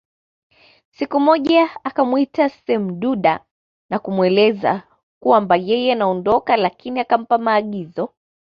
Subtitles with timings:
[0.95, 3.45] Siku moja akamwita semduda
[3.89, 4.83] na kumweleza
[5.23, 8.13] kwamba yeye anaondoka lakini akampa maagizo